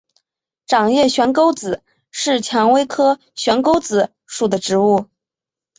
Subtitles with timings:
[0.65, 5.05] 掌叶悬钩子是蔷薇科悬钩子属的植物。